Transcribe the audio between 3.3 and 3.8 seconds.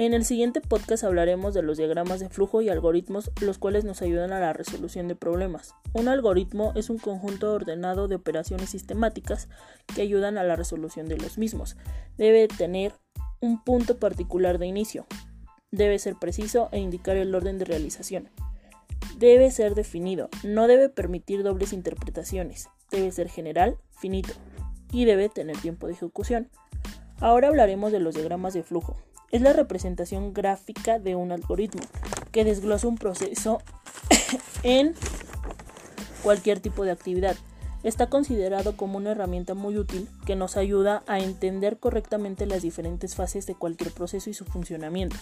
los